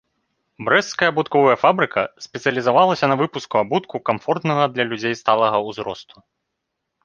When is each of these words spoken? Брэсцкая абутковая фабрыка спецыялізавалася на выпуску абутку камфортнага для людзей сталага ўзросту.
Брэсцкая 0.69 1.09
абутковая 1.13 1.57
фабрыка 1.63 2.01
спецыялізавалася 2.27 3.05
на 3.13 3.19
выпуску 3.21 3.55
абутку 3.63 3.95
камфортнага 4.13 4.63
для 4.73 4.83
людзей 4.91 5.15
сталага 5.23 5.57
ўзросту. 5.69 6.15